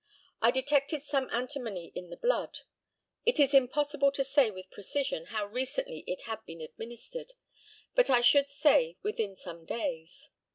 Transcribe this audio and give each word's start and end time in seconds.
I 0.41 0.49
detected 0.49 1.03
some 1.03 1.29
antimony 1.29 1.91
in 1.93 2.09
the 2.09 2.17
blood. 2.17 2.61
It 3.23 3.39
is 3.39 3.53
impossible 3.53 4.11
to 4.13 4.23
say 4.23 4.49
with 4.49 4.71
precision 4.71 5.27
how 5.27 5.45
recently 5.45 6.03
it 6.07 6.23
had 6.23 6.43
been 6.47 6.59
administered; 6.59 7.33
but 7.93 8.09
I 8.09 8.21
should 8.21 8.49
say 8.49 8.97
within 9.03 9.35
some 9.35 9.63
days. 9.63 10.31